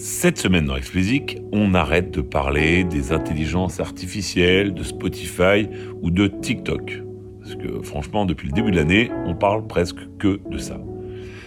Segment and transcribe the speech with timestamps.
[0.00, 5.66] Cette semaine dans Explicit, on arrête de parler des intelligences artificielles, de Spotify
[6.02, 7.02] ou de TikTok.
[7.40, 10.80] Parce que franchement, depuis le début de l'année, on parle presque que de ça.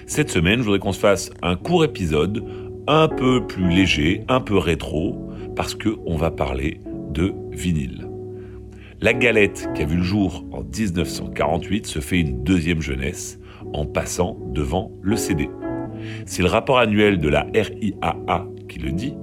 [0.06, 2.44] Cette semaine, je voudrais qu'on se fasse un court épisode
[2.88, 6.82] un peu plus léger, un peu rétro, parce qu'on va parler
[7.12, 8.10] de vinyle.
[9.00, 13.40] La galette qui a vu le jour en 1948 se fait une deuxième jeunesse
[13.74, 15.48] en passant devant le CD.
[16.26, 19.14] C'est le rapport annuel de la RIAA qui le dit.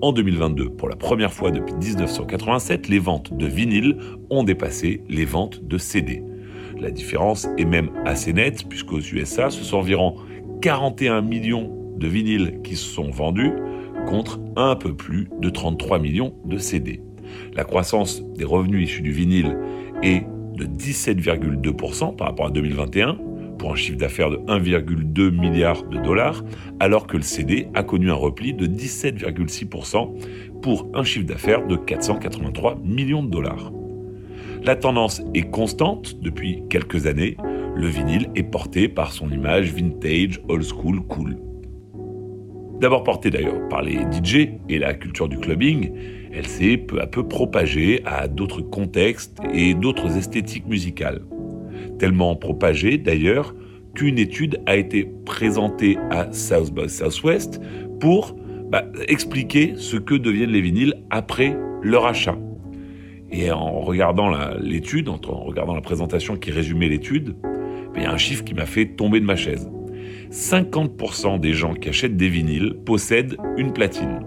[0.00, 3.96] En 2022, pour la première fois depuis 1987, les ventes de vinyle
[4.30, 6.22] ont dépassé les ventes de CD.
[6.78, 10.16] La différence est même assez nette, puisqu'aux USA, ce sont environ
[10.60, 13.52] 41 millions de vinyles qui se sont vendus
[14.06, 17.00] contre un peu plus de 33 millions de CD.
[17.54, 19.56] La croissance des revenus issus du vinyle
[20.02, 23.18] est de 17,2% par rapport à 2021,
[23.72, 26.44] un chiffre d'affaires de 1,2 milliard de dollars,
[26.80, 31.76] alors que le CD a connu un repli de 17,6% pour un chiffre d'affaires de
[31.76, 33.72] 483 millions de dollars.
[34.62, 37.36] La tendance est constante depuis quelques années.
[37.76, 41.36] Le vinyle est porté par son image vintage, old school, cool.
[42.80, 45.92] D'abord portée d'ailleurs par les DJ et la culture du clubbing,
[46.32, 51.22] elle s'est peu à peu propagée à d'autres contextes et d'autres esthétiques musicales.
[51.98, 53.54] Tellement propagée d'ailleurs
[53.94, 57.60] qu'une étude a été présentée à South by Southwest
[58.00, 58.36] pour
[58.70, 62.36] bah, expliquer ce que deviennent les vinyles après leur achat.
[63.30, 67.36] Et en regardant l'étude, en regardant la présentation qui résumait l'étude,
[67.96, 69.70] il y a un chiffre qui m'a fait tomber de ma chaise.
[70.30, 74.20] 50% des gens qui achètent des vinyles possèdent une platine.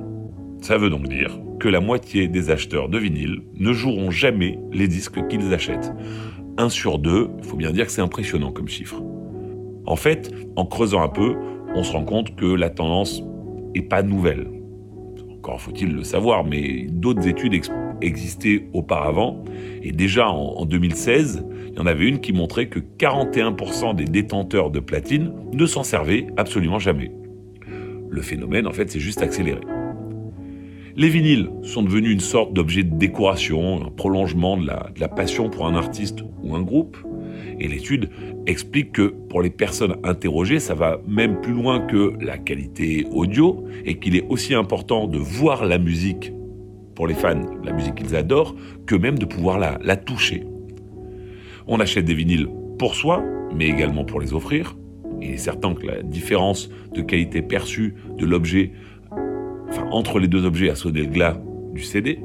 [0.61, 4.87] Ça veut donc dire que la moitié des acheteurs de vinyles ne joueront jamais les
[4.87, 5.91] disques qu'ils achètent.
[6.57, 9.01] 1 sur 2, il faut bien dire que c'est impressionnant comme chiffre.
[9.87, 11.35] En fait, en creusant un peu,
[11.73, 13.23] on se rend compte que la tendance
[13.73, 14.47] n'est pas nouvelle.
[15.33, 17.59] Encore faut-il le savoir, mais d'autres études
[18.01, 19.43] existaient auparavant.
[19.81, 24.71] Et déjà en 2016, il y en avait une qui montrait que 41% des détenteurs
[24.71, 27.11] de platine ne s'en servaient absolument jamais.
[28.09, 29.61] Le phénomène, en fait, s'est juste accéléré.
[30.97, 35.07] Les vinyles sont devenus une sorte d'objet de décoration, un prolongement de la, de la,
[35.07, 36.97] passion pour un artiste ou un groupe.
[37.59, 38.09] Et l'étude
[38.45, 43.65] explique que pour les personnes interrogées, ça va même plus loin que la qualité audio
[43.85, 46.31] et qu'il est aussi important de voir la musique
[46.95, 50.43] pour les fans, la musique qu'ils adorent, que même de pouvoir la, toucher.
[51.67, 52.47] On achète des vinyles
[52.79, 53.23] pour soi,
[53.55, 54.75] mais également pour les offrir.
[55.21, 58.71] il est certain que la différence de qualité perçue de l'objet
[59.69, 61.37] enfin entre les deux objets à sonner le glas
[61.73, 62.19] du CD.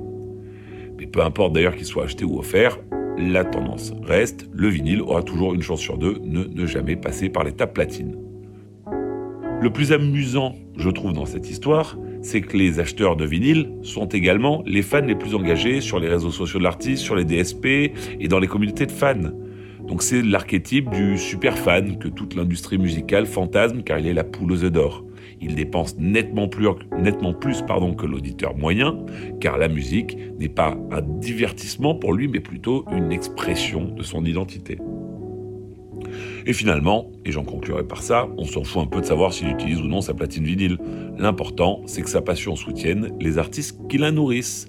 [0.99, 2.79] Mais peu importe d'ailleurs qu'il soit acheté ou offert,
[3.19, 7.29] la tendance reste, le vinyle aura toujours une chance sur deux de ne jamais passer
[7.29, 8.17] par l'étape platine.
[9.61, 14.07] Le plus amusant, je trouve, dans cette histoire, c'est que les acheteurs de vinyle sont
[14.07, 17.67] également les fans les plus engagés sur les réseaux sociaux de l'artiste, sur les DSP
[17.67, 19.31] et dans les communautés de fans.
[19.93, 24.25] Donc c'est l'archétype du super fan que toute l'industrie musicale fantasme car il est la
[24.25, 25.05] poule aux œufs d'or.
[25.43, 26.67] Il dépense nettement plus,
[26.99, 29.05] nettement plus pardon, que l'auditeur moyen,
[29.39, 34.25] car la musique n'est pas un divertissement pour lui, mais plutôt une expression de son
[34.25, 34.79] identité.
[36.47, 39.49] Et finalement, et j'en conclurai par ça, on s'en fout un peu de savoir s'il
[39.49, 40.79] utilise ou non sa platine vinyle.
[41.19, 44.69] L'important, c'est que sa passion soutienne les artistes qui la nourrissent.